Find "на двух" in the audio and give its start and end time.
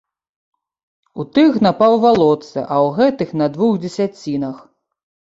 3.43-3.77